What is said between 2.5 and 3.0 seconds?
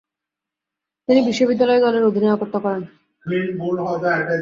করেন।